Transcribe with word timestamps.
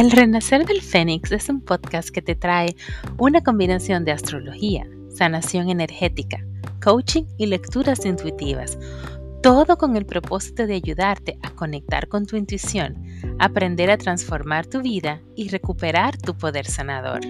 El 0.00 0.10
Renacer 0.10 0.64
del 0.64 0.80
Fénix 0.80 1.30
es 1.30 1.50
un 1.50 1.60
podcast 1.60 2.08
que 2.08 2.22
te 2.22 2.34
trae 2.34 2.74
una 3.18 3.42
combinación 3.42 4.06
de 4.06 4.12
astrología, 4.12 4.88
sanación 5.14 5.68
energética, 5.68 6.42
coaching 6.82 7.24
y 7.36 7.44
lecturas 7.44 8.06
intuitivas, 8.06 8.78
todo 9.42 9.76
con 9.76 9.98
el 9.98 10.06
propósito 10.06 10.66
de 10.66 10.76
ayudarte 10.76 11.38
a 11.42 11.50
conectar 11.50 12.08
con 12.08 12.24
tu 12.24 12.38
intuición, 12.38 12.96
aprender 13.38 13.90
a 13.90 13.98
transformar 13.98 14.64
tu 14.64 14.80
vida 14.80 15.20
y 15.36 15.50
recuperar 15.50 16.16
tu 16.16 16.34
poder 16.34 16.64
sanador. 16.64 17.20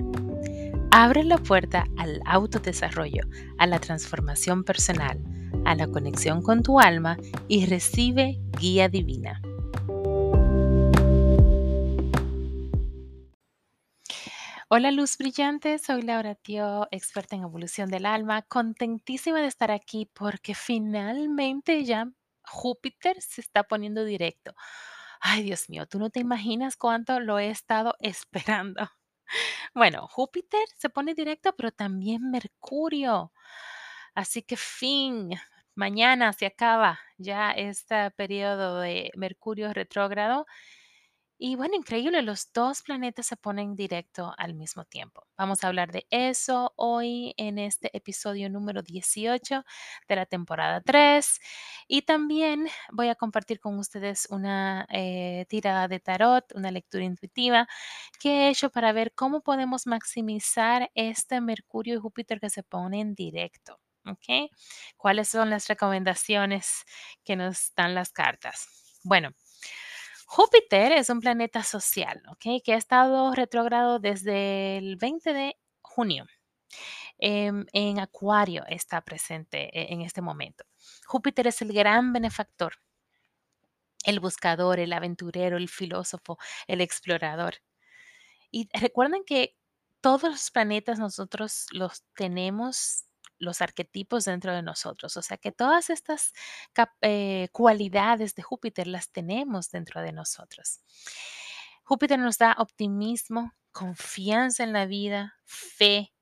Abre 0.92 1.24
la 1.24 1.38
puerta 1.38 1.88
al 1.98 2.20
autodesarrollo, 2.24 3.24
a 3.58 3.66
la 3.66 3.80
transformación 3.80 4.62
personal, 4.62 5.18
a 5.64 5.74
la 5.74 5.88
conexión 5.88 6.40
con 6.40 6.62
tu 6.62 6.78
alma 6.78 7.18
y 7.48 7.66
recibe 7.66 8.38
guía 8.60 8.88
divina. 8.88 9.42
Hola 14.72 14.92
luz 14.92 15.18
brillante, 15.18 15.80
soy 15.80 16.02
Laura 16.02 16.36
Tio, 16.36 16.86
experta 16.92 17.34
en 17.34 17.42
evolución 17.42 17.90
del 17.90 18.06
alma, 18.06 18.42
contentísima 18.42 19.40
de 19.40 19.48
estar 19.48 19.72
aquí 19.72 20.08
porque 20.14 20.54
finalmente 20.54 21.82
ya 21.84 22.08
Júpiter 22.44 23.20
se 23.20 23.40
está 23.40 23.64
poniendo 23.64 24.04
directo. 24.04 24.54
Ay, 25.20 25.42
Dios 25.42 25.68
mío, 25.68 25.86
tú 25.86 25.98
no 25.98 26.08
te 26.10 26.20
imaginas 26.20 26.76
cuánto 26.76 27.18
lo 27.18 27.38
he 27.40 27.50
estado 27.50 27.96
esperando. 28.00 28.88
Bueno, 29.74 30.06
Júpiter 30.08 30.60
se 30.76 30.88
pone 30.88 31.14
directo, 31.14 31.54
pero 31.56 31.72
también 31.72 32.30
Mercurio. 32.30 33.32
Así 34.14 34.42
que 34.42 34.56
fin, 34.56 35.30
mañana 35.74 36.32
se 36.32 36.46
acaba 36.46 37.00
ya 37.18 37.50
este 37.52 38.10
periodo 38.12 38.80
de 38.80 39.10
Mercurio 39.16 39.72
retrógrado 39.72 40.46
y 41.42 41.56
bueno, 41.56 41.74
increíble, 41.74 42.20
los 42.20 42.52
dos 42.52 42.82
planetas 42.82 43.26
se 43.26 43.36
ponen 43.36 43.74
directo 43.74 44.34
al 44.36 44.52
mismo 44.52 44.84
tiempo. 44.84 45.26
Vamos 45.38 45.64
a 45.64 45.68
hablar 45.68 45.90
de 45.90 46.06
eso 46.10 46.74
hoy 46.76 47.32
en 47.38 47.58
este 47.58 47.96
episodio 47.96 48.50
número 48.50 48.82
18 48.82 49.64
de 50.06 50.16
la 50.16 50.26
temporada 50.26 50.82
3. 50.82 51.40
Y 51.88 52.02
también 52.02 52.68
voy 52.92 53.08
a 53.08 53.14
compartir 53.14 53.58
con 53.58 53.78
ustedes 53.78 54.26
una 54.30 54.86
eh, 54.90 55.46
tirada 55.48 55.88
de 55.88 55.98
tarot, 55.98 56.44
una 56.54 56.70
lectura 56.70 57.04
intuitiva 57.04 57.66
que 58.20 58.48
he 58.48 58.50
hecho 58.50 58.68
para 58.68 58.92
ver 58.92 59.14
cómo 59.14 59.40
podemos 59.40 59.86
maximizar 59.86 60.90
este 60.94 61.40
Mercurio 61.40 61.94
y 61.94 62.00
Júpiter 62.00 62.38
que 62.38 62.50
se 62.50 62.62
ponen 62.62 63.14
directo. 63.14 63.80
¿Ok? 64.04 64.50
¿Cuáles 64.98 65.30
son 65.30 65.48
las 65.48 65.68
recomendaciones 65.68 66.84
que 67.24 67.36
nos 67.36 67.72
dan 67.74 67.94
las 67.94 68.12
cartas? 68.12 68.66
Bueno. 69.04 69.30
Júpiter 70.32 70.92
es 70.92 71.10
un 71.10 71.18
planeta 71.18 71.64
social, 71.64 72.22
¿ok? 72.28 72.62
Que 72.64 72.74
ha 72.74 72.76
estado 72.76 73.34
retrógrado 73.34 73.98
desde 73.98 74.78
el 74.78 74.94
20 74.94 75.32
de 75.32 75.56
junio. 75.82 76.24
Em, 77.18 77.66
en 77.72 77.98
Acuario 77.98 78.62
está 78.68 79.00
presente 79.00 79.76
e, 79.76 79.92
en 79.92 80.02
este 80.02 80.22
momento. 80.22 80.64
Júpiter 81.04 81.48
es 81.48 81.62
el 81.62 81.72
gran 81.72 82.12
benefactor, 82.12 82.74
el 84.04 84.20
buscador, 84.20 84.78
el 84.78 84.92
aventurero, 84.92 85.56
el 85.56 85.68
filósofo, 85.68 86.38
el 86.68 86.80
explorador. 86.80 87.56
Y 88.52 88.68
recuerden 88.72 89.24
que 89.24 89.56
todos 90.00 90.30
los 90.30 90.50
planetas 90.52 91.00
nosotros 91.00 91.66
los 91.72 92.04
tenemos 92.14 93.02
los 93.40 93.60
arquetipos 93.60 94.26
dentro 94.26 94.54
de 94.54 94.62
nosotros. 94.62 95.16
O 95.16 95.22
sea 95.22 95.36
que 95.36 95.50
todas 95.50 95.90
estas 95.90 96.32
eh, 97.02 97.48
cualidades 97.52 98.34
de 98.36 98.42
Júpiter 98.42 98.86
las 98.86 99.10
tenemos 99.10 99.70
dentro 99.70 100.00
de 100.02 100.12
nosotros. 100.12 100.80
Júpiter 101.82 102.18
nos 102.20 102.38
da 102.38 102.54
optimismo, 102.58 103.52
confianza 103.72 104.62
en 104.62 104.72
la 104.72 104.86
vida, 104.86 105.34
fe, 105.44 106.12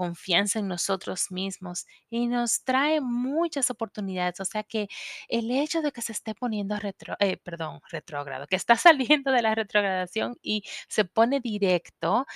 confianza 0.00 0.58
en 0.58 0.66
nosotros 0.66 1.30
mismos 1.30 1.86
y 2.08 2.26
nos 2.26 2.64
trae 2.64 3.02
muchas 3.02 3.70
oportunidades. 3.70 4.40
O 4.40 4.46
sea 4.46 4.62
que 4.62 4.88
el 5.28 5.50
hecho 5.50 5.82
de 5.82 5.92
que 5.92 6.00
se 6.00 6.12
esté 6.12 6.34
poniendo 6.34 6.76
retro, 6.76 7.16
eh, 7.20 7.36
perdón, 7.36 7.80
retrógrado, 7.90 8.46
que 8.46 8.56
está 8.56 8.76
saliendo 9.18 9.30
de 9.30 9.42
la 9.42 9.54
retrogradación 9.54 10.36
y 10.42 10.64
se 10.88 11.04
pone 11.04 11.40
directo, 11.40 12.26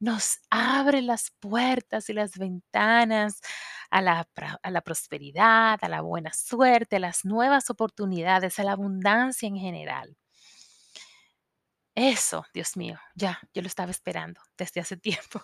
nos 0.00 0.38
abre 0.50 1.02
las 1.02 1.30
puertas 1.40 2.08
y 2.10 2.12
las 2.12 2.38
ventanas 2.38 3.40
a 3.90 4.02
la, 4.02 4.28
a 4.62 4.70
la, 4.70 4.80
prosperidad, 4.82 5.78
a 5.82 5.88
la 5.88 6.00
buena 6.02 6.32
suerte, 6.32 6.96
a 6.96 7.00
las 7.00 7.24
nuevas 7.24 7.70
oportunidades, 7.70 8.58
a 8.58 8.64
la 8.64 8.72
abundancia 8.72 9.48
en 9.48 9.56
general. 9.56 10.16
Eso, 11.94 12.44
Dios 12.54 12.76
mío, 12.76 12.98
ya, 13.14 13.40
yo 13.52 13.60
lo 13.62 13.66
estaba 13.68 13.90
esperando 13.90 14.40
desde 14.56 14.80
hace 14.80 14.96
tiempo. 14.98 15.42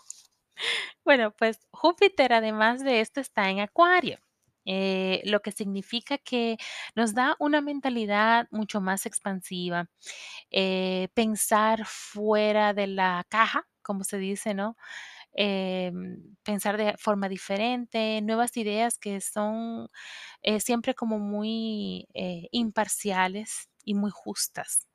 Bueno, 1.04 1.32
pues 1.32 1.58
Júpiter, 1.72 2.32
además 2.32 2.82
de 2.84 3.00
esto, 3.00 3.20
está 3.20 3.50
en 3.50 3.60
Acuario. 3.60 4.18
Eh, 4.66 5.20
lo 5.26 5.40
que 5.42 5.52
significa 5.52 6.16
que 6.18 6.56
nos 6.94 7.12
da 7.14 7.36
una 7.38 7.60
mentalidad 7.60 8.48
mucho 8.50 8.80
más 8.80 9.04
expansiva, 9.04 9.90
eh, 10.50 11.08
pensar 11.14 11.84
fuera 11.86 12.72
de 12.74 12.86
la 12.86 13.26
caja, 13.28 13.66
como 13.84 14.04
se 14.04 14.18
dice, 14.18 14.54
¿no? 14.54 14.76
Em, 15.36 16.36
pensar 16.44 16.76
de 16.76 16.96
forma 16.98 17.28
diferente, 17.28 18.20
nuevas 18.22 18.56
ideas 18.56 18.98
que 18.98 19.20
son 19.20 19.88
eh, 20.42 20.60
siempre 20.60 20.94
como 20.94 21.18
muy 21.18 22.08
eh, 22.14 22.48
imparciales 22.52 23.68
y 23.84 23.94
muy 23.94 24.10
justas, 24.12 24.88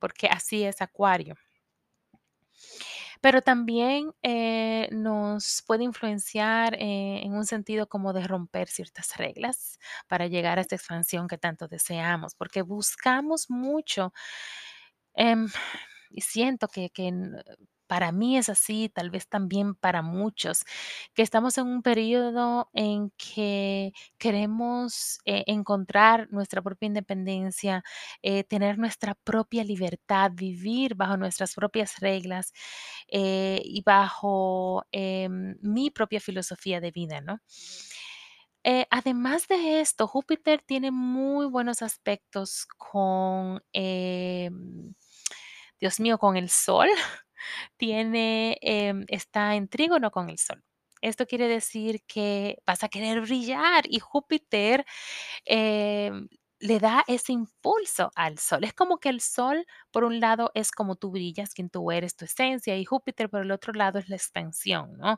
porque 0.00 0.28
así 0.28 0.64
es 0.64 0.82
Acuario. 0.82 1.36
Pero 3.20 3.42
también 3.42 4.12
eh, 4.22 4.88
nos 4.92 5.62
puede 5.66 5.84
influenciar 5.84 6.76
en 6.78 7.32
un 7.34 7.46
sentido 7.46 7.88
como 7.88 8.12
de 8.12 8.26
romper 8.26 8.68
ciertas 8.68 9.16
reglas 9.16 9.78
para 10.08 10.26
llegar 10.26 10.58
a 10.58 10.62
esta 10.62 10.76
expansión 10.76 11.28
que 11.28 11.38
tanto 11.38 11.68
deseamos, 11.68 12.34
porque 12.34 12.62
buscamos 12.62 13.50
mucho 13.50 14.12
em, 15.14 15.48
y 16.10 16.20
siento 16.22 16.68
que, 16.68 16.90
que 16.90 17.10
para 17.86 18.12
mí 18.12 18.36
es 18.38 18.48
así, 18.48 18.88
tal 18.88 19.10
vez 19.10 19.28
también 19.28 19.74
para 19.74 20.02
muchos, 20.02 20.64
que 21.14 21.22
estamos 21.22 21.58
en 21.58 21.66
un 21.66 21.82
periodo 21.82 22.68
en 22.72 23.10
que 23.16 23.92
queremos 24.18 25.18
eh, 25.24 25.44
encontrar 25.46 26.28
nuestra 26.30 26.62
propia 26.62 26.86
independencia, 26.86 27.82
eh, 28.22 28.44
tener 28.44 28.78
nuestra 28.78 29.14
propia 29.14 29.64
libertad, 29.64 30.30
vivir 30.34 30.94
bajo 30.94 31.16
nuestras 31.16 31.54
propias 31.54 32.00
reglas 32.00 32.52
eh, 33.08 33.60
y 33.64 33.82
bajo 33.82 34.84
em, 34.92 35.56
mi 35.62 35.90
propia 35.90 36.20
filosofía 36.20 36.80
de 36.80 36.90
vida, 36.90 37.20
¿no? 37.20 37.40
además 38.90 39.46
de 39.48 39.80
esto, 39.80 40.08
Júpiter 40.08 40.60
tiene 40.66 40.90
muy 40.90 41.46
buenos 41.46 41.82
aspectos 41.82 42.66
con, 42.76 43.62
em, 43.72 44.94
Dios 45.80 46.00
mío, 46.00 46.18
con 46.18 46.36
el 46.36 46.48
Sol 46.50 46.88
tiene, 47.76 48.58
em, 48.62 49.04
está 49.08 49.54
en 49.56 49.68
trígono 49.68 50.10
con 50.10 50.30
el 50.30 50.38
Sol. 50.38 50.62
Esto 51.02 51.26
quiere 51.26 51.48
decir 51.48 52.02
que 52.06 52.58
vas 52.66 52.82
a 52.84 52.88
querer 52.88 53.20
brillar 53.20 53.84
y 53.88 54.00
Júpiter 54.00 54.84
em, 55.44 56.28
le 56.60 56.78
da 56.80 57.04
ese 57.06 57.32
impulso 57.32 58.10
al 58.16 58.38
sol. 58.38 58.64
Es 58.64 58.72
como 58.74 58.98
que 58.98 59.08
el 59.10 59.20
sol, 59.20 59.66
por 59.96 60.04
un 60.04 60.20
lado, 60.20 60.50
es 60.52 60.72
como 60.72 60.96
tú 60.96 61.10
brillas, 61.10 61.54
quien 61.54 61.70
tú 61.70 61.90
eres, 61.90 62.16
tu 62.16 62.26
esencia, 62.26 62.76
y 62.76 62.84
Júpiter, 62.84 63.30
por 63.30 63.40
el 63.40 63.50
otro 63.50 63.72
lado, 63.72 63.98
es 63.98 64.10
la 64.10 64.16
expansión, 64.16 64.98
¿no? 64.98 65.16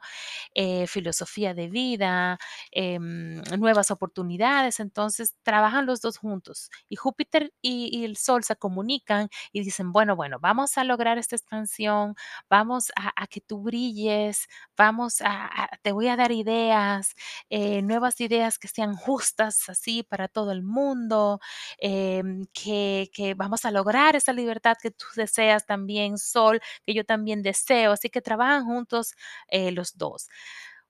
Eh, 0.54 0.86
filosofía 0.86 1.52
de 1.52 1.68
vida, 1.68 2.38
em, 2.70 3.42
nuevas 3.58 3.90
oportunidades. 3.90 4.78
Entonces, 4.78 5.34
trabajan 5.42 5.84
los 5.84 6.00
dos 6.00 6.18
juntos. 6.18 6.70
Y 6.88 6.94
Júpiter 6.94 7.52
y, 7.60 8.04
el 8.04 8.16
sol 8.16 8.44
se 8.44 8.54
comunican 8.54 9.28
y 9.52 9.62
dicen, 9.62 9.90
bueno, 9.90 10.14
bueno, 10.14 10.38
vamos 10.40 10.78
a 10.78 10.84
lograr 10.84 11.18
esta 11.18 11.34
expansión, 11.34 12.14
vamos 12.48 12.92
a, 12.94 13.26
que 13.26 13.40
tú 13.40 13.62
brilles, 13.64 14.46
vamos 14.76 15.20
a, 15.24 15.68
te 15.82 15.90
voy 15.90 16.06
a 16.06 16.14
dar 16.16 16.30
ideas, 16.30 17.14
eh, 17.50 17.82
nuevas 17.82 18.20
ideas 18.20 18.58
que 18.60 18.68
sean 18.68 18.94
justas 18.94 19.68
así 19.68 20.04
para 20.04 20.28
todo 20.28 20.52
el 20.52 20.62
mundo 20.62 21.40
Em, 21.80 22.46
que, 22.52 23.34
vamos 23.36 23.64
a 23.64 23.70
lograr 23.70 24.16
esa 24.16 24.32
libertad 24.32 24.67
que 24.76 24.90
tú 24.90 25.06
deseas 25.16 25.66
también, 25.66 26.18
Sol, 26.18 26.60
que 26.86 26.94
yo 26.94 27.04
también 27.04 27.42
deseo. 27.42 27.92
Así 27.92 28.10
que 28.10 28.20
trabajan 28.22 28.64
juntos 28.64 29.12
eh, 29.48 29.70
los 29.72 29.96
dos. 29.96 30.28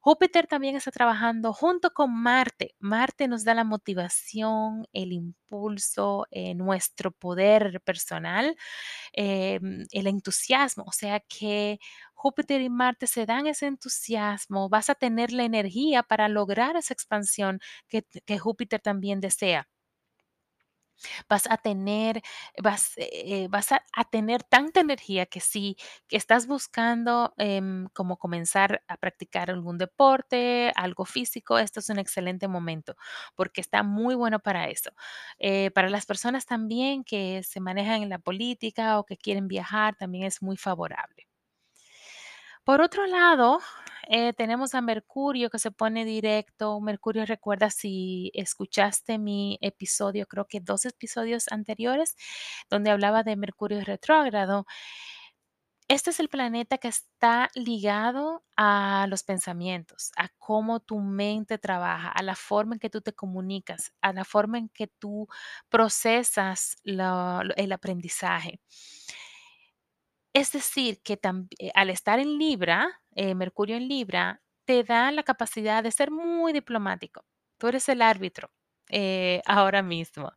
Júpiter 0.01 0.47
también 0.47 0.77
está 0.77 0.91
trabajando 0.93 1.53
junto 1.53 1.91
con 1.93 2.15
Marte. 2.15 2.75
Marte 2.79 3.29
nos 3.29 3.45
da 3.45 3.53
la 3.55 3.65
motivación, 3.65 4.87
el 4.93 5.13
impulso, 5.13 6.27
eh, 6.31 6.55
nuestro 6.55 7.11
poder 7.13 7.81
personal, 7.83 8.57
em, 9.13 9.87
el 9.93 10.07
entusiasmo. 10.09 10.85
O 10.87 10.93
sea 10.93 11.21
que 11.21 11.79
Júpiter 12.15 12.61
y 12.63 12.71
Marte 12.71 13.07
se 13.07 13.27
dan 13.27 13.47
ese 13.47 13.67
entusiasmo, 13.67 14.69
vas 14.69 14.91
a 14.91 14.95
tener 14.97 15.33
la 15.33 15.45
energía 15.45 16.03
para 16.03 16.29
lograr 16.29 16.77
esa 16.77 16.95
expansión 16.95 17.61
que 17.89 18.39
Júpiter 18.39 18.81
también 18.81 19.21
desea. 19.21 19.69
Vas 21.29 21.47
a 21.51 21.57
tener 21.59 22.23
vas, 22.63 22.93
eh, 22.97 23.47
vas 23.51 23.73
a 23.73 23.81
tener 24.11 24.43
tanta 24.45 24.81
energía 24.81 25.27
que 25.27 25.41
si 25.41 25.77
estás 26.11 26.47
buscando, 26.47 27.35
em, 27.39 27.89
como 27.95 28.17
comenzar 28.19 28.83
a 28.89 28.97
practicar 28.97 29.51
algún 29.51 29.79
deporte, 29.79 30.73
algo 30.77 31.05
físico, 31.05 31.59
esto 31.59 31.81
es 31.81 31.89
un 31.91 31.99
excelente 31.99 32.49
momento, 32.49 32.97
porque 33.35 33.61
está 33.61 33.83
muy 33.83 34.15
bueno 34.15 34.41
para 34.41 34.69
eso. 34.69 34.91
Eh, 35.39 35.71
para 35.73 35.91
las 35.91 36.07
personas 36.07 36.47
también 36.47 37.05
que 37.05 37.43
se 37.45 37.61
manejan 37.61 38.03
en 38.03 38.09
la 38.11 38.19
política 38.19 38.99
o 38.99 39.05
que 39.05 39.17
quieren 39.17 39.49
viajar, 39.49 39.97
también 39.97 40.25
es 40.25 40.43
muy 40.43 40.57
favorable. 40.57 41.27
Por 42.65 42.81
otro 42.83 43.07
lado, 43.07 43.61
eh, 44.09 44.33
tenemos 44.35 44.75
a 44.75 44.81
Mercurio 44.81 45.51
que 45.51 45.59
se 45.59 45.71
pone 45.71 46.05
directo. 46.05 46.81
Mercurio, 46.81 47.27
recuerda 47.27 47.71
si 47.71 48.31
escuchaste 48.35 49.19
mi 49.19 49.59
episodio, 49.63 50.27
creo 50.27 50.47
que 50.47 50.61
2 50.61 50.87
episodios 50.87 51.47
anteriores, 51.51 52.17
donde 52.71 52.91
hablaba 52.91 53.23
de 53.23 53.37
Mercurio 53.37 53.83
retrógrado. 53.85 54.67
Este 55.91 56.11
es 56.11 56.21
el 56.21 56.29
planeta 56.29 56.77
que 56.77 56.89
está 56.89 57.49
ligado 57.55 58.45
a 58.57 59.07
los 59.09 59.23
pensamientos, 59.23 60.13
a 60.19 60.29
cómo 60.39 60.81
tu 60.81 60.99
mente 61.01 61.57
trabaja, 61.57 62.11
a 62.11 62.23
la 62.23 62.35
forma 62.37 62.75
en 62.75 62.79
que 62.79 62.91
tú 62.91 63.01
te 63.01 63.15
comunicas, 63.15 63.95
a 64.03 64.13
la 64.13 64.27
forma 64.27 64.59
en 64.59 64.69
que 64.69 64.87
tú 64.89 65.29
procesas 65.71 66.77
el 66.85 67.73
aprendizaje. 67.73 68.61
Es 70.39 70.53
decir, 70.53 71.01
que 71.03 71.19
eh, 71.59 71.71
al 71.75 71.91
estar 71.91 72.21
en 72.21 72.39
Libra, 72.39 73.01
eh, 73.17 73.35
Mercurio 73.35 73.77
en 73.77 73.89
Libra, 73.89 74.41
te 74.65 74.85
da 74.85 75.11
la 75.11 75.25
capacidad 75.25 75.83
de 75.83 75.91
ser 75.91 76.13
muy 76.13 76.53
diplomático. 76.53 77.25
Tú 77.59 77.67
eres 77.67 77.89
el 77.89 78.03
árbitro, 78.03 78.49
eh, 78.89 79.43
ahora 79.47 79.83
mismo. 79.83 80.31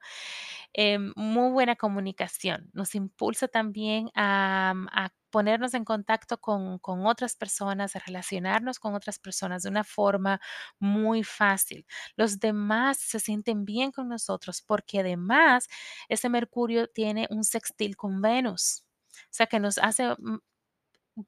Em, 0.73 1.13
muy 1.15 1.51
buena 1.51 1.75
comunicación. 1.75 2.69
Nos 2.73 2.95
impulsa 2.95 3.47
también 3.47 4.09
a, 4.15 4.73
mm, 4.75 4.87
ponernos 5.31 5.73
en 5.75 5.85
contacto 5.85 6.39
con 6.41 6.79
con 6.79 7.05
otras 7.05 7.35
personas, 7.35 7.95
a 7.95 7.99
relacionarnos 7.99 8.79
con 8.79 8.95
otras 8.95 9.19
personas 9.19 9.63
de 9.63 9.69
una 9.69 9.83
forma 9.83 10.41
muy 10.79 11.23
fácil. 11.23 11.85
Los 12.17 12.39
demás 12.39 12.97
se 12.97 13.19
sienten 13.19 13.65
bien 13.65 13.91
con 13.91 14.09
nosotros, 14.09 14.61
porque 14.63 14.99
además 15.01 15.67
ese 16.09 16.29
Mercurio 16.29 16.87
tiene 16.87 17.27
un 17.29 17.43
sextil 17.45 17.95
con 17.97 18.21
Venus. 18.21 18.83
O 19.31 19.33
sea, 19.33 19.47
que 19.47 19.59
nos 19.59 19.77
hace, 19.77 20.09
mm, 20.19 20.39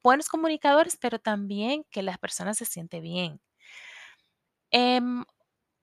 buenos 0.04 0.28
comunicadores, 0.28 0.96
pero 0.98 1.18
también 1.20 1.84
que 1.90 2.02
las 2.02 2.18
personas 2.18 2.58
se 2.58 2.66
siente 2.66 3.00
bien. 3.00 3.40
Em, 4.72 5.24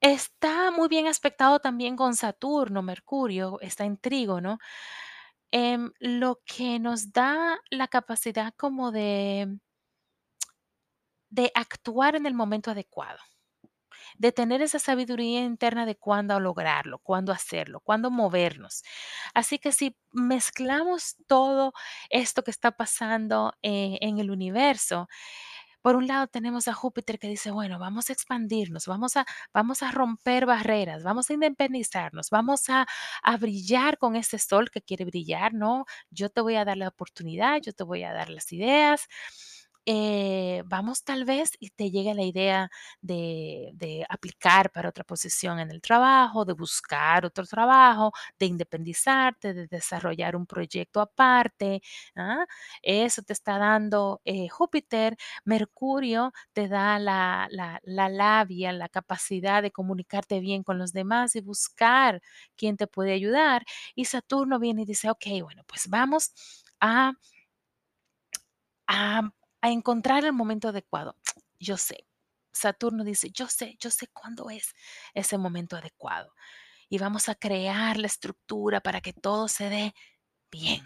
está 0.02 0.72
muy 0.72 0.88
bien 0.90 1.08
aspectado 1.08 1.60
también 1.60 1.96
con 1.96 2.16
Saturno, 2.16 2.82
Mercurio, 2.84 3.60
está 3.62 3.86
en 3.86 3.98
Trígono, 3.98 4.60
em, 5.52 5.92
lo 6.00 6.42
que 6.46 6.80
nos 6.80 7.14
da 7.14 7.60
la 7.72 7.88
capacidad 7.88 8.54
como 8.58 8.92
de 8.92 9.60
de 11.32 11.50
actuar 11.56 12.16
en 12.16 12.26
el 12.26 12.34
momento 12.34 12.72
adecuado. 12.72 13.18
De 14.18 14.32
tener 14.32 14.62
esa 14.62 14.80
sabiduría 14.80 15.42
interna 15.42 15.86
de 15.86 15.96
cuándo 15.96 16.40
lograrlo, 16.40 17.00
cuándo 17.00 17.32
hacerlo, 17.32 17.80
cuándo 17.82 18.12
movernos. 18.12 18.84
Así 19.34 19.60
que 19.60 19.72
si 19.72 19.96
mezclamos 20.12 21.16
todo 21.28 21.74
esto 22.10 22.44
que 22.44 22.52
está 22.52 22.72
pasando 22.72 23.54
eh, 23.64 23.98
en 24.02 24.20
el 24.20 24.32
universo, 24.32 25.08
por 25.82 25.96
un 25.96 26.08
lado 26.08 26.28
tenemos 26.28 26.68
a 26.68 26.74
Júpiter 26.74 27.18
que 27.20 27.28
dice, 27.28 27.52
bueno, 27.52 27.80
vamos 27.80 28.10
a 28.10 28.14
expandirnos, 28.14 28.86
vamos 28.86 29.18
a, 29.18 29.26
vamos 29.54 29.82
a 29.84 29.92
romper 29.92 30.46
barreras, 30.46 31.04
vamos 31.04 31.30
a 31.30 31.34
independizarnos, 31.34 32.30
vamos 32.30 32.70
a, 32.70 32.86
a 33.24 33.38
brillar 33.38 33.98
con 33.98 34.16
ese 34.16 34.38
sol 34.40 34.70
que 34.70 34.82
quiere 34.82 35.06
brillar, 35.06 35.54
¿no? 35.54 35.86
Yo 36.12 36.30
te 36.30 36.42
voy 36.42 36.56
a 36.56 36.66
dar 36.66 36.78
la 36.78 36.88
oportunidad, 36.90 37.62
yo 37.62 37.74
te 37.74 37.84
voy 37.84 38.04
a 38.04 38.14
dar 38.14 38.30
las 38.30 38.52
ideas. 38.54 39.08
Eh, 39.86 40.64
vamos 40.66 41.04
tal 41.04 41.26
vez 41.26 41.52
y 41.60 41.70
te 41.72 41.90
llegue 41.90 42.14
la 42.14 42.24
idea 42.24 42.70
de, 43.02 44.06
aplicar 44.10 44.72
para 44.72 44.90
otra 44.90 45.04
posición 45.04 45.60
en 45.60 45.72
el 45.72 45.82
trabajo, 45.82 46.46
de 46.46 46.54
buscar 46.54 47.26
otro 47.26 47.46
trabajo, 47.46 48.12
de 48.40 48.46
independizarte, 48.48 49.54
de 49.54 49.68
desarrollar 49.68 50.36
un 50.36 50.46
proyecto 50.46 51.02
aparte. 51.02 51.82
¿ah? 52.16 52.46
Eso 52.82 53.22
te 53.24 53.34
está 53.34 53.58
dando 53.58 54.22
eh, 54.26 54.50
Júpiter. 54.50 55.18
Mercurio 55.46 56.32
te 56.54 56.68
da 56.68 57.00
la, 57.00 57.48
la, 57.52 57.80
la 57.84 58.10
labia, 58.10 58.72
la 58.74 58.90
capacidad 58.90 59.62
de 59.62 59.72
comunicarte 59.72 60.40
bien 60.40 60.64
con 60.64 60.78
los 60.78 60.94
demás 60.94 61.36
y 61.36 61.42
buscar 61.42 62.22
quién 62.56 62.78
te 62.78 62.88
puede 62.88 63.14
ayudar. 63.14 63.64
Y 63.96 64.06
Saturno 64.06 64.60
viene 64.60 64.84
y 64.84 64.86
dice, 64.86 65.10
ok, 65.10 65.26
bueno, 65.44 65.64
pues 65.68 65.88
vamos 65.90 66.32
a 66.80 67.14
a 69.62 69.70
encontrar 69.70 70.26
el 70.26 70.34
momento 70.34 70.70
adecuado. 70.70 71.18
Yo 71.60 71.78
sé. 71.78 72.06
Saturno 72.52 73.04
dice, 73.04 73.30
yo 73.32 73.48
sé, 73.48 73.78
yo 73.80 73.90
sé 73.90 74.08
cuándo 74.08 74.50
es 74.50 74.74
ese 75.14 75.38
momento 75.38 75.78
adecuado. 75.78 76.34
Y 76.90 76.98
vamos 76.98 77.30
a 77.30 77.36
crear 77.36 77.98
la 77.98 78.08
estructura 78.08 78.82
para 78.82 79.02
que 79.02 79.14
todo 79.14 79.48
se 79.48 79.70
dé 79.70 79.94
bien. 80.52 80.86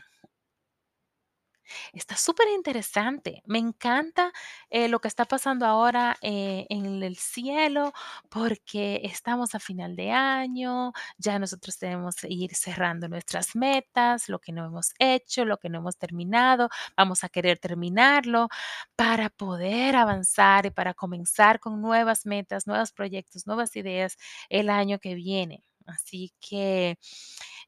Está 1.94 2.16
súper 2.18 2.48
interesante. 2.50 3.42
Me 3.46 3.60
encanta 3.60 4.32
eh, 4.70 4.88
lo 4.88 5.00
que 5.00 5.08
está 5.08 5.26
pasando 5.26 5.66
ahora 5.66 6.18
eh, 6.22 6.66
en 6.70 7.04
el 7.04 7.18
cielo 7.18 7.94
porque 8.30 9.02
estamos 9.04 9.56
a 9.56 9.60
final 9.60 9.96
de 9.96 10.12
año, 10.12 10.92
ya 11.18 11.40
nosotros 11.40 11.78
tenemos 11.78 12.16
que 12.18 12.28
ir 12.30 12.56
cerrando 12.56 13.08
nuestras 13.08 13.56
metas, 13.56 14.30
lo 14.30 14.40
que 14.40 14.52
no 14.52 14.66
hemos 14.66 14.94
hecho, 15.00 15.46
lo 15.46 15.58
que 15.58 15.70
no 15.70 15.80
hemos 15.80 15.98
terminado, 15.98 16.70
vamos 16.98 17.24
a 17.24 17.30
querer 17.30 17.60
terminarlo 17.60 18.50
para 18.96 19.30
poder 19.30 19.96
avanzar 19.96 20.66
y 20.66 20.72
para 20.72 20.94
comenzar 20.94 21.60
con 21.60 21.82
nuevas 21.82 22.26
metas, 22.26 22.68
nuevos 22.68 22.92
proyectos, 22.92 23.48
nuevas 23.48 23.76
ideas 23.76 24.18
el 24.50 24.70
año 24.70 25.00
que 25.00 25.16
viene. 25.16 25.64
Así 25.86 26.34
que 26.40 26.98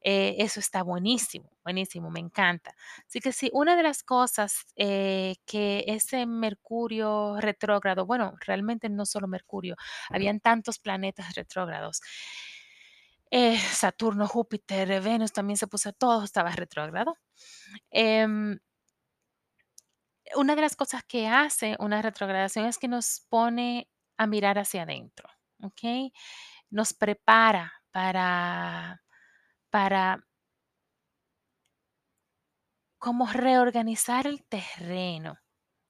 eh, 0.02 0.36
eso 0.38 0.60
está 0.60 0.82
buenísimo, 0.82 1.50
buenísimo, 1.64 2.10
me 2.10 2.20
encanta. 2.20 2.74
Así 3.06 3.20
que 3.20 3.32
sí, 3.32 3.50
una 3.52 3.76
de 3.76 3.82
las 3.82 4.02
cosas 4.02 4.66
eh, 4.76 5.36
que 5.46 5.84
ese 5.88 6.26
Mercurio 6.26 7.36
retrógrado, 7.40 8.06
bueno, 8.06 8.34
realmente 8.46 8.88
no 8.88 9.06
solo 9.06 9.28
Mercurio, 9.28 9.76
habían 10.10 10.40
tantos 10.40 10.78
planetas 10.78 11.34
retrógrados. 11.34 12.00
eh, 13.30 13.58
Saturno, 13.58 14.26
Júpiter, 14.26 15.00
Venus 15.02 15.32
también 15.32 15.56
se 15.58 15.66
puso, 15.66 15.92
todo 15.92 16.24
estaba 16.24 16.50
retrógrado. 16.52 17.14
Em, 17.90 18.58
una 20.36 20.54
de 20.54 20.62
las 20.62 20.76
cosas 20.76 21.02
que 21.04 21.26
hace 21.26 21.76
una 21.78 22.02
retrogradación 22.02 22.66
es 22.66 22.78
que 22.78 22.88
nos 22.88 23.26
pone 23.28 23.88
a 24.18 24.26
mirar 24.26 24.58
hacia 24.58 24.82
adentro, 24.82 25.28
¿ok? 25.62 26.12
Nos 26.70 26.94
prepara 26.94 27.72
para, 27.98 29.02
para 29.70 30.24
reorganizar 33.32 34.28
el 34.28 34.44
terreno 34.44 35.36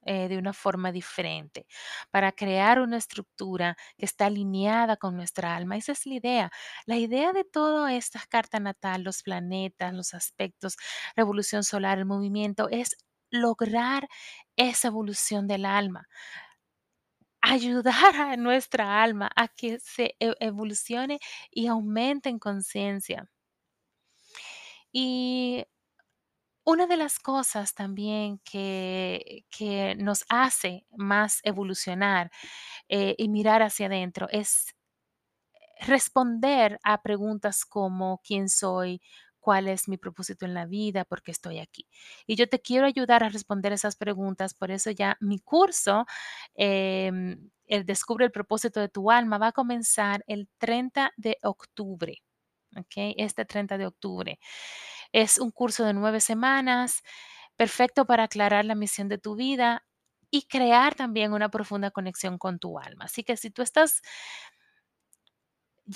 eh, 0.01 0.27
de 0.27 0.39
una 0.39 0.53
forma 0.53 0.91
diferente, 0.91 1.67
para 2.09 2.31
crear 2.31 2.79
una 2.81 2.97
estructura 2.97 3.77
que 3.97 4.05
está 4.05 4.25
alineada 4.25 4.97
con 4.97 5.15
nuestra 5.15 5.55
alma. 5.55 5.77
Esa 5.77 5.91
es 5.91 6.07
la 6.07 6.15
idea. 6.15 6.51
La 6.87 6.97
idea 6.97 7.31
de 7.31 7.43
toda 7.43 7.93
esta 7.93 8.21
carta 8.27 8.59
natal, 8.59 9.03
los 9.03 9.21
planetas, 9.21 9.93
los 9.93 10.15
aspectos, 10.15 10.77
revolución 11.15 11.63
solar, 11.63 11.99
el 11.99 12.05
movimiento, 12.05 12.69
es 12.69 12.97
lograr 13.29 14.07
esa 14.55 14.87
evolución 14.87 15.47
del 15.47 15.65
alma, 15.65 16.07
ayudar 17.41 18.15
a 18.15 18.37
nuestra 18.37 19.01
alma 19.03 19.29
a 19.35 19.47
que 19.47 19.79
se 19.79 20.15
e- 20.19 20.35
evolucione 20.39 21.19
y 21.51 21.67
aumente 21.67 22.29
en 22.29 22.39
conciencia. 22.39 23.29
Y 24.91 25.65
Una 26.65 26.85
de 26.87 26.95
las 26.97 27.19
cosas 27.19 27.73
también 27.73 28.39
que 28.45 29.45
que 29.49 29.95
nos 29.95 30.23
hace 30.29 30.85
más 30.95 31.39
evolucionar, 31.43 32.31
eh, 32.89 33.15
y 33.17 33.29
mirar 33.29 33.63
hacia 33.63 33.87
adentro 33.87 34.27
es 34.31 34.75
responder 35.81 36.79
a 36.83 37.01
preguntas 37.01 37.65
como 37.65 38.21
quién 38.23 38.49
soy, 38.49 39.01
cuál 39.49 39.67
es 39.67 39.87
mi 39.87 39.97
propósito 39.97 40.45
en 40.45 40.53
la 40.53 40.67
vida, 40.67 41.05
por 41.05 41.23
qué 41.23 41.31
estoy 41.31 41.57
aquí. 41.57 41.87
Y 42.27 42.35
yo 42.35 42.47
te 42.47 42.59
quiero 42.61 42.85
ayudar 42.85 43.23
a 43.23 43.29
responder 43.29 43.73
esas 43.73 43.95
preguntas, 43.95 44.53
por 44.53 44.69
eso 44.69 44.91
ya 44.91 45.17
mi 45.21 45.39
curso, 45.39 46.05
em, 46.53 47.49
el 47.65 47.83
Descubre 47.85 48.25
el 48.25 48.31
propósito 48.31 48.79
de 48.79 48.89
tu 48.89 49.09
alma, 49.09 49.39
va 49.39 49.47
a 49.47 49.51
comenzar 49.51 50.23
el 50.27 50.47
30 50.59 51.11
de 51.17 51.37
octubre. 51.41 52.17
¿ok? 52.77 53.15
Este 53.17 53.43
30 53.45 53.77
de 53.79 53.87
octubre. 53.87 54.39
Es 55.11 55.39
un 55.39 55.51
curso 55.51 55.83
de 55.85 55.93
nueve 55.93 56.19
semanas, 56.21 57.01
perfecto 57.57 58.05
para 58.05 58.23
aclarar 58.25 58.65
la 58.65 58.75
misión 58.75 59.09
de 59.09 59.17
tu 59.17 59.35
vida 59.35 59.83
y 60.31 60.43
crear 60.43 60.95
también 60.95 61.33
una 61.33 61.49
profunda 61.49 61.91
conexión 61.91 62.37
con 62.37 62.59
tu 62.59 62.79
alma. 62.79 63.05
Así 63.05 63.23
que 63.23 63.37
si 63.37 63.49
tú 63.51 63.63
estás 63.63 64.01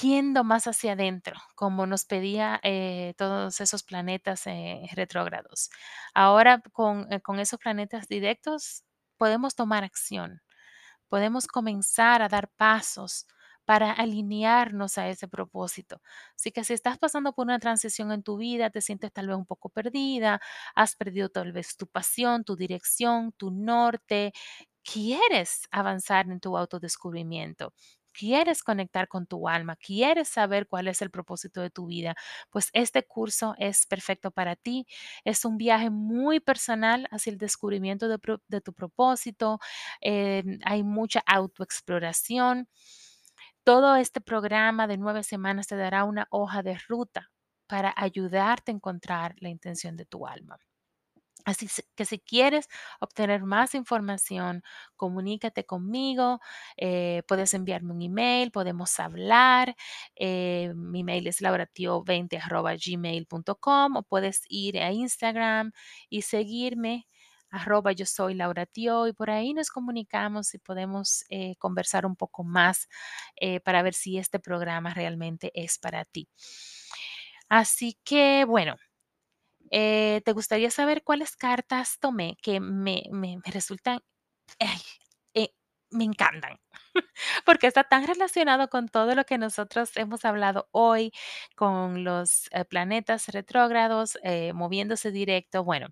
yendo 0.02 0.44
más 0.44 0.68
hacia 0.68 0.94
adentro, 0.94 1.36
como 1.56 1.86
nos 1.86 2.06
pedía 2.06 2.60
eh, 2.64 3.14
todos 3.18 3.62
esos 3.62 3.84
planetas 3.84 4.48
eh, 4.48 4.82
retrógrados. 4.96 5.70
Ahora 6.14 6.62
con, 6.74 7.12
eh, 7.14 7.22
con 7.22 7.40
esos 7.40 7.60
planetas 7.60 8.08
directos 8.08 8.84
podemos 9.18 9.56
tomar 9.56 9.84
acción, 9.84 10.42
podemos 11.10 11.48
comenzar 11.48 12.22
a 12.22 12.30
dar 12.30 12.50
pasos 12.58 13.26
para 13.66 13.92
alinearnos 13.92 14.98
a 14.98 15.08
ese 15.10 15.28
propósito. 15.28 16.02
Así 16.36 16.52
que 16.52 16.64
si 16.66 16.74
estás 16.74 16.98
pasando 17.00 17.34
por 17.34 17.46
una 17.46 17.60
transición 17.60 18.12
en 18.12 18.24
tu 18.24 18.38
vida, 18.38 18.70
te 18.72 18.82
sientes 18.82 19.14
tal 19.14 19.28
vez 19.28 19.38
un 19.38 19.46
poco 19.46 19.70
perdida, 19.70 20.42
has 20.76 20.96
perdido 20.96 21.30
tal 21.30 21.54
vez 21.54 21.78
tu 21.78 21.88
pasión, 21.88 22.44
tu 22.44 22.56
dirección, 22.58 23.32
tu 23.34 23.52
norte, 23.52 24.34
quieres 24.84 25.68
avanzar 25.72 26.30
en 26.30 26.40
tu 26.42 26.58
autodescubrimiento. 26.58 27.74
Quieres 28.14 28.64
conectar 28.64 29.08
con 29.08 29.26
tu 29.28 29.48
alma, 29.50 29.76
quieres 29.76 30.30
saber 30.30 30.68
cuál 30.68 30.88
es 30.88 31.02
el 31.02 31.10
propósito 31.12 31.62
de 31.62 31.70
tu 31.70 31.88
vida, 31.88 32.16
pues 32.52 32.70
este 32.74 33.04
curso 33.04 33.56
es 33.58 33.86
perfecto 33.86 34.32
para 34.32 34.56
ti. 34.56 34.86
Es 35.26 35.46
un 35.46 35.58
viaje 35.58 35.90
muy 35.90 36.40
personal 36.40 37.08
hacia 37.12 37.32
el 37.32 37.38
descubrimiento 37.38 38.08
de, 38.08 38.62
tu 38.62 38.74
propósito. 38.74 39.60
eh, 40.02 40.44
hay 40.66 40.84
mucha 40.84 41.22
autoexploración 41.26 42.68
todo 43.64 43.96
este 43.96 44.22
programa 44.22 44.88
de 44.88 44.98
nueve 44.98 45.24
semanas 45.24 45.68
te 45.68 45.76
dará 45.76 46.04
una 46.04 46.28
hoja 46.32 46.64
de 46.64 46.78
ruta 46.88 47.32
para 47.68 47.94
ayudarte 47.96 48.72
a 48.72 48.76
encontrar 48.76 49.36
la 49.40 49.50
intención 49.50 49.96
de 49.96 50.06
tu 50.06 50.28
alma. 50.28 50.58
Así 51.46 51.68
que 51.96 52.06
si 52.06 52.20
quieres 52.20 52.70
obtener 53.02 53.44
más 53.44 53.76
información, 53.76 54.64
comunícate 54.96 55.66
conmigo, 55.66 56.40
eh, 56.78 57.24
puedes 57.28 57.54
enviarme 57.54 57.94
un 57.94 58.02
email, 58.02 58.52
podemos 58.52 58.98
hablar, 59.00 59.76
eh, 60.16 60.72
mi 60.76 61.02
email 61.02 61.28
es 61.28 61.42
lauratio20 61.42 62.38
arroba 62.42 62.74
gmail.com 62.76 63.96
o 63.98 64.04
puedes 64.04 64.44
ir 64.48 64.80
a 64.80 64.92
Instagram 64.92 65.72
y 66.10 66.22
seguirme 66.24 67.08
arroba 67.50 67.92
yo 67.92 68.06
soy 68.06 68.34
Laura 68.34 68.66
Tio 68.66 69.08
y 69.08 69.14
por 69.14 69.30
ahí 69.30 69.54
nos 69.54 69.70
comunicamos 69.70 70.54
y 70.56 70.60
podemos 70.60 71.24
eh, 71.30 71.56
conversar 71.60 72.06
un 72.06 72.16
poco 72.16 72.44
más 72.44 72.88
para 73.64 73.84
ver 73.84 73.94
si 73.94 74.18
este 74.18 74.40
programa 74.40 74.94
realmente 74.94 75.52
es 75.54 75.78
para 75.78 76.06
ti. 76.06 76.28
Así 77.50 77.98
que 78.04 78.46
bueno. 78.46 78.76
Eh, 79.76 80.22
¿te 80.24 80.34
gustaría 80.34 80.70
saber 80.70 81.04
cuáles 81.04 81.36
cartas 81.36 81.98
tomé 82.00 82.38
que 82.44 82.60
me, 82.60 83.02
resultan, 83.46 84.02
eh, 85.34 85.50
me 85.90 86.04
encantan? 86.04 86.60
Porque 87.46 87.68
está 87.68 87.84
tan 87.84 88.06
relacionado 88.06 88.70
con 88.70 88.88
todo 88.88 89.16
lo 89.16 89.26
que 89.26 89.40
nosotros 89.40 89.98
hemos 89.98 90.26
hablado 90.26 90.70
hoy, 90.72 91.12
con 91.56 92.04
los 92.04 92.50
eh, 92.52 92.66
planetas 92.66 93.30
retrógrados 93.30 94.18
moviéndose 94.54 95.12
directo. 95.12 95.64
Bueno, 95.64 95.88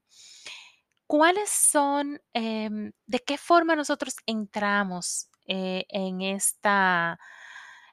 ¿cuáles 1.08 1.50
son, 1.50 2.22
em, 2.34 2.92
de 3.08 3.20
qué 3.20 3.38
forma 3.38 3.76
nosotros 3.76 4.16
entramos 4.26 5.30
en 5.46 6.22
esta... 6.22 7.20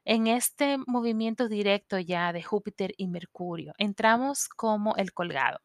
En 0.05 0.27
este 0.27 0.79
movimiento 0.87 1.49
directo 1.49 1.99
ya 1.99 2.33
de 2.33 2.43
Júpiter 2.43 2.95
y 2.97 3.09
Mercurio, 3.09 3.75
entramos 3.79 4.49
como 4.49 4.97
el 4.97 5.13
colgado 5.13 5.61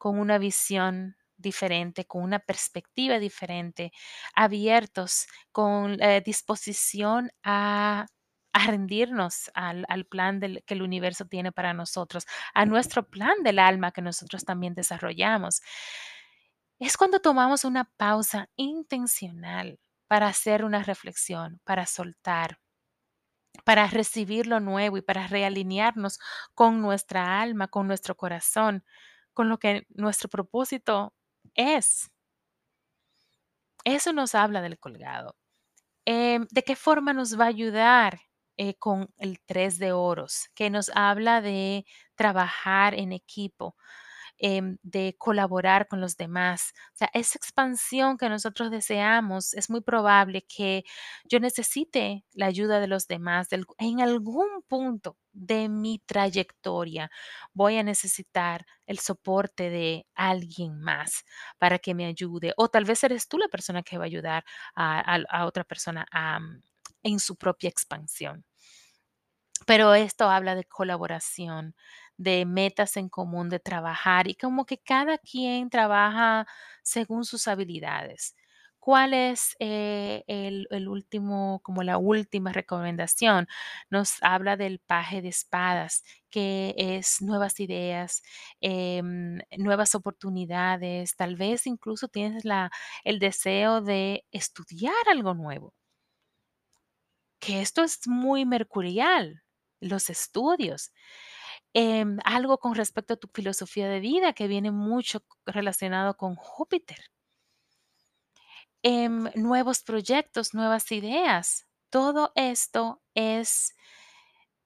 con 0.00 0.18
una 0.18 0.38
visión 0.38 1.18
diferente, 1.36 2.06
con 2.06 2.22
una 2.24 2.38
perspectiva 2.40 3.18
diferente, 3.18 3.92
abiertos, 4.34 5.26
con 5.52 6.02
eh, 6.02 6.22
disposición 6.24 7.30
a, 7.44 8.06
a 8.54 8.66
rendirnos 8.66 9.50
al, 9.54 9.84
al 9.90 10.06
plan 10.06 10.40
del, 10.40 10.64
que 10.66 10.72
el 10.74 10.82
universo 10.82 11.26
tiene 11.26 11.52
para 11.52 11.74
nosotros, 11.74 12.24
a 12.54 12.64
nuestro 12.64 13.08
plan 13.10 13.42
del 13.44 13.58
alma 13.58 13.92
que 13.92 14.00
nosotros 14.02 14.44
también 14.46 14.74
desarrollamos. 14.74 15.60
Es 16.80 16.96
cuando 16.96 17.20
tomamos 17.20 17.64
una 17.64 17.84
pausa 17.96 18.48
intencional 18.56 19.78
para 20.08 20.26
hacer 20.28 20.64
una 20.64 20.82
reflexión, 20.82 21.60
para 21.64 21.86
soltar, 21.86 22.58
para 23.64 23.86
recibir 23.86 24.46
lo 24.46 24.60
nuevo 24.60 24.96
y 24.96 25.02
para 25.02 25.26
realinearnos 25.26 26.18
con 26.54 26.80
nuestra 26.80 27.40
alma, 27.40 27.68
con 27.68 27.86
nuestro 27.86 28.16
corazón, 28.16 28.84
con 29.34 29.48
lo 29.48 29.58
que 29.58 29.86
nuestro 29.90 30.28
propósito 30.28 31.14
es. 31.54 32.10
Eso 33.84 34.12
nos 34.12 34.34
habla 34.34 34.62
del 34.62 34.78
colgado. 34.78 35.36
Em, 36.06 36.46
¿de 36.50 36.62
qué 36.64 36.76
forma 36.76 37.12
nos 37.12 37.38
va 37.38 37.44
a 37.46 37.48
ayudar 37.48 38.20
eh, 38.58 38.74
con 38.76 39.08
el 39.18 39.40
tres 39.46 39.78
de 39.78 39.92
oros? 39.92 40.50
Que 40.54 40.70
nos 40.70 40.90
habla 40.94 41.40
de 41.42 41.86
trabajar 42.16 42.94
en 42.94 43.12
equipo, 43.12 43.76
em, 44.40 44.78
de 44.82 45.14
colaborar 45.18 45.86
con 45.88 46.00
los 46.00 46.16
demás. 46.16 46.72
O 46.94 46.96
sea, 46.96 47.10
esa 47.14 47.38
expansión 47.38 48.16
que 48.18 48.28
nosotros 48.28 48.70
deseamos, 48.70 49.54
es 49.54 49.70
muy 49.70 49.80
probable 49.82 50.46
que 50.46 50.84
yo 51.24 51.40
necesite 51.40 52.24
la 52.32 52.46
ayuda 52.46 52.80
de 52.80 52.88
los 52.88 53.06
demás. 53.06 53.48
en 53.78 54.00
algún 54.00 54.48
punto 54.68 55.16
de 55.32 55.68
mi 55.68 56.00
trayectoria 56.06 57.10
voy 57.52 57.76
a 57.76 57.82
necesitar 57.82 58.66
el 58.86 58.98
soporte 58.98 59.70
de 59.70 60.06
alguien 60.14 60.80
más 60.80 61.24
para 61.58 61.78
que 61.78 61.94
me 61.94 62.06
ayude. 62.06 62.52
O 62.56 62.68
tal 62.68 62.84
vez 62.84 63.04
eres 63.04 63.28
tú 63.28 63.38
la 63.38 63.48
persona 63.48 63.82
que 63.82 63.98
va 63.98 64.04
a 64.04 64.06
ayudar 64.06 64.44
a, 64.74 65.46
otra 65.46 65.64
persona 65.64 66.06
mm, 66.12 66.62
en 67.02 67.20
su 67.20 67.36
propia 67.36 67.68
expansión. 67.68 68.44
Pero 69.66 69.94
esto 69.94 70.28
habla 70.30 70.54
de 70.54 70.64
colaboración, 70.64 71.74
de 72.22 72.44
metas 72.46 72.96
en 72.96 73.08
común, 73.08 73.48
de 73.48 73.60
trabajar 73.60 74.28
y 74.28 74.34
como 74.34 74.66
que 74.66 74.78
cada 74.78 75.18
quien 75.18 75.70
trabaja 75.70 76.46
según 76.82 77.24
sus 77.24 77.48
habilidades. 77.48 78.36
¿Cuál 78.78 79.12
es 79.14 79.56
eh, 79.60 80.24
el, 80.26 80.66
el 80.70 80.88
último, 80.88 81.60
como 81.62 81.82
la 81.82 81.98
última 81.98 82.52
recomendación? 82.52 83.46
Nos 83.90 84.14
habla 84.22 84.56
del 84.56 84.78
paje 84.80 85.20
de 85.22 85.28
espadas, 85.28 86.02
que 86.30 86.74
es 86.76 87.20
nuevas 87.22 87.60
ideas, 87.60 88.22
em, 88.60 89.38
nuevas 89.58 89.94
oportunidades, 89.94 91.14
tal 91.16 91.36
vez 91.36 91.66
incluso 91.66 92.08
tienes 92.08 92.44
la, 92.46 92.70
el 93.04 93.18
deseo 93.18 93.82
de 93.82 94.24
estudiar 94.32 94.94
algo 95.10 95.34
nuevo 95.34 95.74
que 97.38 97.60
esto 97.62 97.82
es 97.82 98.06
muy 98.06 98.44
mercurial, 98.44 99.42
los 99.80 100.10
estudios. 100.10 100.92
Em, 101.74 102.18
algo 102.24 102.58
con 102.58 102.74
respecto 102.74 103.14
a 103.14 103.16
tu 103.16 103.28
filosofía 103.32 103.88
de 103.88 104.00
vida 104.00 104.32
que 104.32 104.48
viene 104.48 104.70
mucho 104.72 105.22
relacionado 105.46 106.16
con 106.16 106.34
Júpiter. 106.36 106.98
Em, 108.82 109.28
nuevos 109.34 109.82
proyectos, 109.82 110.54
nuevas 110.54 110.90
ideas. 110.92 111.66
Todo 111.90 112.32
esto 112.34 113.02
es, 113.14 113.74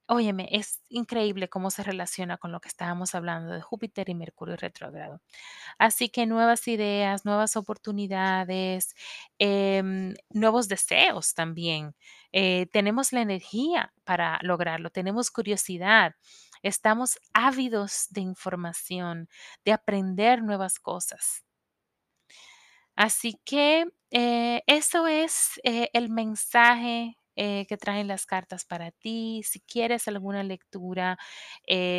óyeme, 0.07 0.49
es 0.53 0.83
increíble 0.91 1.49
cómo 1.49 1.71
se 1.71 1.83
relaciona 1.83 2.37
con 2.39 2.53
lo 2.53 2.61
que 2.61 2.69
estábamos 2.69 3.15
hablando 3.15 3.53
de 3.55 3.63
Júpiter 3.63 4.09
y 4.11 4.15
Mercurio 4.15 4.57
retrógrado. 4.57 5.21
Así 5.79 6.11
que 6.11 6.27
nuevas 6.27 6.69
ideas, 6.69 7.25
nuevas 7.27 7.57
oportunidades, 7.57 8.95
em, 9.39 10.15
nuevos 10.31 10.69
deseos 10.69 11.35
también. 11.35 11.95
Eh, 12.33 12.67
tenemos 12.73 13.13
la 13.13 13.23
energía 13.23 13.93
para 14.05 14.39
lograrlo, 14.43 14.91
tenemos 14.91 15.31
curiosidad, 15.31 16.15
estamos 16.65 17.19
ávidos 17.33 18.09
de 18.11 18.23
información, 18.23 19.29
de 19.65 19.73
aprender 19.73 20.43
nuevas 20.43 20.79
cosas. 20.81 21.45
Así 22.97 23.41
que 23.45 23.87
eh, 24.11 24.63
eso 24.67 25.07
es 25.09 25.61
eh, 25.65 25.91
el 25.95 26.11
mensaje 26.11 27.19
eh, 27.37 27.67
que 27.69 27.77
traen 27.77 28.07
las 28.07 28.27
cartas 28.27 28.65
para 28.65 28.93
ti. 28.93 29.43
Si 29.45 29.61
quieres 29.61 30.07
alguna 30.07 30.45
lectura, 30.45 31.19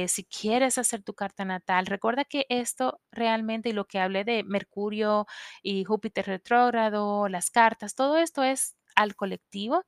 si 0.07 0.23
quieres 0.25 0.77
hacer 0.77 1.03
tu 1.03 1.13
carta 1.13 1.43
natal, 1.45 1.85
recuerda 1.87 2.23
que 2.25 2.45
esto 2.49 3.01
realmente 3.11 3.69
y 3.69 3.73
lo 3.73 3.85
que 3.85 3.99
hablé 3.99 4.23
de 4.23 4.43
Mercurio 4.45 5.25
y 5.61 5.83
Júpiter 5.83 6.25
retrógrado, 6.27 7.27
las 7.27 7.49
cartas, 7.51 7.95
todo 7.95 8.17
esto 8.17 8.43
es 8.43 8.75
al 8.95 9.15
colectivo. 9.15 9.83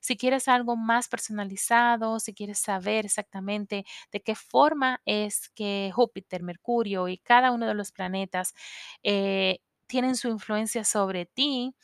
Si 0.00 0.16
quieres 0.16 0.48
algo 0.48 0.76
más 0.76 1.08
personalizado, 1.08 2.20
si 2.20 2.34
quieres 2.34 2.58
saber 2.58 3.06
exactamente 3.06 3.84
de 4.12 4.20
qué 4.22 4.34
forma 4.34 5.00
es 5.04 5.48
que 5.50 5.90
Júpiter, 5.94 6.42
Mercurio 6.42 7.08
y 7.08 7.18
cada 7.18 7.50
uno 7.52 7.66
de 7.66 7.74
los 7.74 7.92
planetas 7.92 8.54
eh, 9.02 9.60
tienen 9.86 10.16
su 10.16 10.28
influencia 10.28 10.84
sobre 10.84 11.26
ti, 11.26 11.74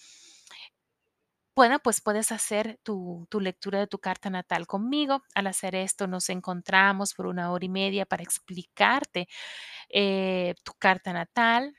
bueno, 1.57 1.79
pues 1.79 2.01
puedes 2.01 2.33
hacer 2.33 2.81
tu, 2.83 3.27
tu 3.31 3.41
lectura 3.41 3.79
de 3.79 3.87
tu 3.87 3.99
carta 4.01 4.29
natal 4.29 4.67
conmigo. 4.67 5.23
Al 5.37 5.47
hacer 5.47 5.77
esto 5.77 6.09
nos 6.09 6.29
encontramos 6.29 7.15
por 7.15 7.27
una 7.27 7.53
hora 7.53 7.65
y 7.65 7.69
media 7.69 8.07
para 8.07 8.25
explicarte 8.25 9.29
eh, 9.91 10.55
tu 10.65 10.73
carta 10.79 11.13
natal, 11.13 11.75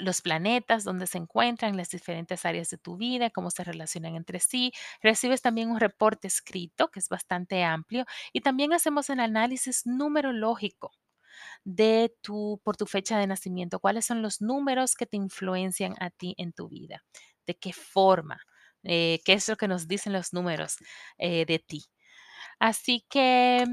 los 0.00 0.22
planetas, 0.22 0.84
dónde 0.84 1.06
se 1.06 1.18
encuentran, 1.18 1.76
las 1.76 1.90
diferentes 1.90 2.44
áreas 2.44 2.70
de 2.70 2.78
tu 2.78 2.96
vida, 2.96 3.30
cómo 3.30 3.50
se 3.50 3.64
relacionan 3.64 4.16
entre 4.16 4.40
sí. 4.40 4.72
Recibes 5.02 5.42
también 5.42 5.70
un 5.70 5.80
reporte 5.80 6.28
escrito, 6.28 6.90
que 6.90 7.00
es 7.00 7.08
bastante 7.08 7.64
amplio, 7.64 8.04
y 8.32 8.40
también 8.40 8.72
hacemos 8.72 9.10
el 9.10 9.20
análisis 9.20 9.86
numerológico 9.86 10.92
de 11.64 12.14
tu, 12.22 12.60
por 12.64 12.76
tu 12.76 12.86
fecha 12.86 13.18
de 13.18 13.26
nacimiento, 13.26 13.80
cuáles 13.80 14.06
son 14.06 14.22
los 14.22 14.40
números 14.40 14.94
que 14.94 15.06
te 15.06 15.16
influencian 15.16 15.94
a 16.00 16.10
ti 16.10 16.34
en 16.38 16.52
tu 16.52 16.68
vida, 16.68 17.04
de 17.46 17.56
qué 17.56 17.72
forma, 17.72 18.40
eh, 18.84 19.20
qué 19.24 19.34
es 19.34 19.48
lo 19.48 19.56
que 19.56 19.68
nos 19.68 19.88
dicen 19.88 20.12
los 20.12 20.32
números 20.32 20.76
eh, 21.18 21.44
de 21.46 21.58
ti. 21.58 21.84
Así 22.58 23.06
que 23.10 23.66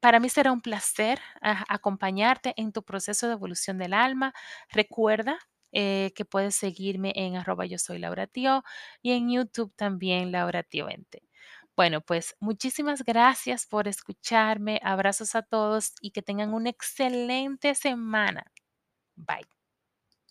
para 0.00 0.20
mí 0.20 0.28
será 0.28 0.52
un 0.52 0.60
placer 0.62 1.20
a- 1.42 1.64
acompañarte 1.72 2.54
en 2.56 2.72
tu 2.72 2.82
proceso 2.84 3.26
de 3.28 3.34
evolución 3.34 3.78
del 3.78 3.94
alma. 3.94 4.32
Recuerda 4.70 5.38
eh, 5.72 6.12
que 6.16 6.24
puedes 6.24 6.54
seguirme 6.56 7.12
en 7.16 7.36
arroba 7.36 7.66
yo 7.66 7.78
soy 7.78 7.98
Laura 7.98 8.26
Tio 8.26 8.64
y 9.02 9.12
en 9.12 9.30
YouTube 9.30 9.72
también 9.76 10.32
Laura 10.32 10.62
Tio 10.62 10.86
20. 10.86 11.22
Bueno, 11.76 12.00
pues 12.00 12.36
muchísimas 12.40 13.04
gracias 13.04 13.66
por 13.66 13.86
escucharme. 13.88 14.80
Abrazos 14.82 15.34
a 15.36 15.42
todos 15.42 15.92
y 16.00 16.10
que 16.12 16.22
tengan 16.22 16.52
una 16.54 16.70
excelente 16.70 17.74
semana. 17.74 18.44
Bye. 19.16 19.57